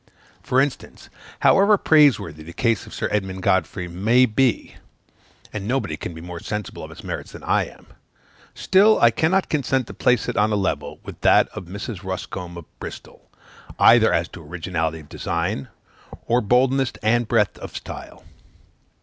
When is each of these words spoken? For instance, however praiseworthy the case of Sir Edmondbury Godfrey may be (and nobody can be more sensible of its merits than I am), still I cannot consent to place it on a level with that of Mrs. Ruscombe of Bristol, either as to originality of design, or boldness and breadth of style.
For 0.41 0.59
instance, 0.59 1.11
however 1.41 1.77
praiseworthy 1.77 2.41
the 2.41 2.53
case 2.53 2.87
of 2.87 2.93
Sir 2.95 3.07
Edmondbury 3.11 3.41
Godfrey 3.43 3.87
may 3.87 4.25
be 4.25 4.77
(and 5.53 5.67
nobody 5.67 5.95
can 5.95 6.15
be 6.15 6.21
more 6.21 6.39
sensible 6.39 6.83
of 6.83 6.89
its 6.89 7.03
merits 7.03 7.33
than 7.33 7.43
I 7.43 7.65
am), 7.67 7.85
still 8.55 8.99
I 8.99 9.11
cannot 9.11 9.47
consent 9.47 9.85
to 9.85 9.93
place 9.93 10.27
it 10.27 10.37
on 10.37 10.51
a 10.51 10.55
level 10.55 10.99
with 11.03 11.21
that 11.21 11.49
of 11.49 11.65
Mrs. 11.65 12.03
Ruscombe 12.03 12.57
of 12.57 12.79
Bristol, 12.79 13.29
either 13.77 14.11
as 14.11 14.27
to 14.29 14.43
originality 14.43 15.01
of 15.01 15.07
design, 15.07 15.67
or 16.25 16.41
boldness 16.41 16.93
and 17.03 17.27
breadth 17.27 17.59
of 17.59 17.75
style. 17.77 18.23